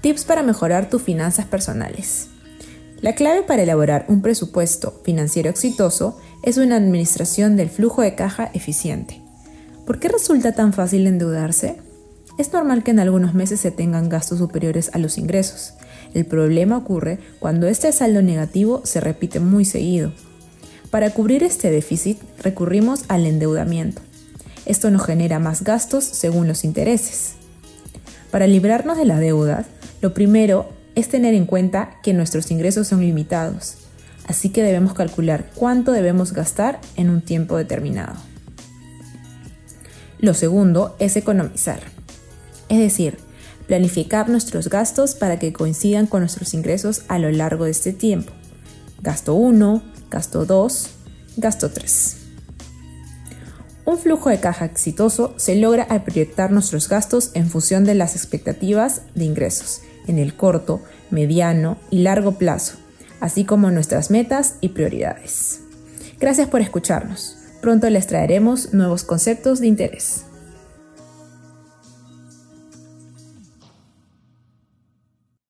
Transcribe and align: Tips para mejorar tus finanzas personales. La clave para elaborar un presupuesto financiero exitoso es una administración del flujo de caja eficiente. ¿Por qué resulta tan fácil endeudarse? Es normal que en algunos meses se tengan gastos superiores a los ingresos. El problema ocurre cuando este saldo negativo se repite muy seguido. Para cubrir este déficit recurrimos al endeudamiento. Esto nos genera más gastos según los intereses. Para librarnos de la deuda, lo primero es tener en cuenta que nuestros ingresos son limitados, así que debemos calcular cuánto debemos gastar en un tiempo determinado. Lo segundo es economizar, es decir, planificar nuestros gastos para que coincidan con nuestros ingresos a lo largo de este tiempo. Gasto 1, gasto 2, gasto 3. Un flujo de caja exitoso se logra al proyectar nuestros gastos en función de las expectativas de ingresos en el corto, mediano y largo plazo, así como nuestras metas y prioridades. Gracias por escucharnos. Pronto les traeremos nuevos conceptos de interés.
Tips 0.00 0.24
para 0.24 0.42
mejorar 0.42 0.88
tus 0.88 1.02
finanzas 1.02 1.46
personales. 1.46 2.28
La 3.00 3.14
clave 3.14 3.42
para 3.42 3.62
elaborar 3.62 4.04
un 4.08 4.22
presupuesto 4.22 5.00
financiero 5.04 5.50
exitoso 5.50 6.18
es 6.42 6.56
una 6.56 6.76
administración 6.76 7.56
del 7.56 7.68
flujo 7.68 8.02
de 8.02 8.14
caja 8.14 8.50
eficiente. 8.54 9.20
¿Por 9.86 9.98
qué 10.00 10.08
resulta 10.08 10.52
tan 10.52 10.72
fácil 10.72 11.06
endeudarse? 11.06 11.76
Es 12.38 12.52
normal 12.52 12.82
que 12.82 12.90
en 12.90 13.00
algunos 13.00 13.34
meses 13.34 13.60
se 13.60 13.70
tengan 13.70 14.08
gastos 14.08 14.38
superiores 14.38 14.90
a 14.92 14.98
los 14.98 15.18
ingresos. 15.18 15.74
El 16.14 16.26
problema 16.26 16.76
ocurre 16.76 17.18
cuando 17.38 17.66
este 17.66 17.90
saldo 17.92 18.22
negativo 18.22 18.82
se 18.84 19.00
repite 19.00 19.40
muy 19.40 19.64
seguido. 19.64 20.12
Para 20.90 21.10
cubrir 21.10 21.42
este 21.42 21.70
déficit 21.70 22.18
recurrimos 22.42 23.04
al 23.08 23.26
endeudamiento. 23.26 24.02
Esto 24.66 24.90
nos 24.90 25.04
genera 25.04 25.38
más 25.38 25.62
gastos 25.62 26.04
según 26.04 26.48
los 26.48 26.64
intereses. 26.64 27.34
Para 28.30 28.46
librarnos 28.46 28.98
de 28.98 29.04
la 29.04 29.18
deuda, 29.18 29.64
lo 30.06 30.14
primero 30.14 30.68
es 30.94 31.08
tener 31.08 31.34
en 31.34 31.46
cuenta 31.46 31.98
que 32.00 32.14
nuestros 32.14 32.52
ingresos 32.52 32.86
son 32.86 33.00
limitados, 33.00 33.74
así 34.28 34.50
que 34.50 34.62
debemos 34.62 34.94
calcular 34.94 35.50
cuánto 35.56 35.90
debemos 35.90 36.32
gastar 36.32 36.80
en 36.94 37.10
un 37.10 37.22
tiempo 37.22 37.56
determinado. 37.56 38.14
Lo 40.20 40.32
segundo 40.32 40.94
es 41.00 41.16
economizar, 41.16 41.80
es 42.68 42.78
decir, 42.78 43.18
planificar 43.66 44.28
nuestros 44.28 44.68
gastos 44.68 45.16
para 45.16 45.40
que 45.40 45.52
coincidan 45.52 46.06
con 46.06 46.20
nuestros 46.20 46.54
ingresos 46.54 47.02
a 47.08 47.18
lo 47.18 47.28
largo 47.32 47.64
de 47.64 47.72
este 47.72 47.92
tiempo. 47.92 48.30
Gasto 49.02 49.34
1, 49.34 49.82
gasto 50.08 50.46
2, 50.46 50.86
gasto 51.38 51.72
3. 51.72 52.16
Un 53.84 53.98
flujo 53.98 54.30
de 54.30 54.38
caja 54.38 54.66
exitoso 54.66 55.34
se 55.36 55.56
logra 55.56 55.82
al 55.82 56.04
proyectar 56.04 56.52
nuestros 56.52 56.88
gastos 56.88 57.32
en 57.34 57.50
función 57.50 57.84
de 57.84 57.96
las 57.96 58.14
expectativas 58.14 59.02
de 59.16 59.24
ingresos 59.24 59.80
en 60.06 60.18
el 60.18 60.34
corto, 60.34 60.82
mediano 61.10 61.78
y 61.90 62.00
largo 62.00 62.32
plazo, 62.32 62.76
así 63.20 63.44
como 63.44 63.70
nuestras 63.70 64.10
metas 64.10 64.56
y 64.60 64.70
prioridades. 64.70 65.60
Gracias 66.20 66.48
por 66.48 66.60
escucharnos. 66.60 67.38
Pronto 67.62 67.88
les 67.90 68.06
traeremos 68.06 68.74
nuevos 68.74 69.02
conceptos 69.02 69.60
de 69.60 69.66
interés. 69.66 70.25